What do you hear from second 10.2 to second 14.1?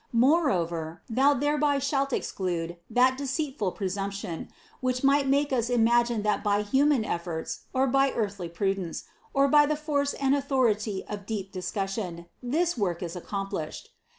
authority of deep discussion, this work is accom plished.